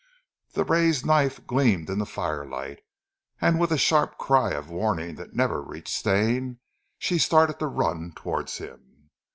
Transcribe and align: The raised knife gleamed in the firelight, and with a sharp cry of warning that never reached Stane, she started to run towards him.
The 0.53 0.63
raised 0.63 1.05
knife 1.05 1.45
gleamed 1.45 1.87
in 1.87 1.99
the 1.99 2.07
firelight, 2.07 2.79
and 3.39 3.59
with 3.59 3.71
a 3.71 3.77
sharp 3.77 4.17
cry 4.17 4.49
of 4.49 4.67
warning 4.67 5.13
that 5.17 5.35
never 5.35 5.61
reached 5.61 5.93
Stane, 5.93 6.57
she 6.97 7.19
started 7.19 7.59
to 7.59 7.67
run 7.67 8.11
towards 8.15 8.57
him. 8.57 9.11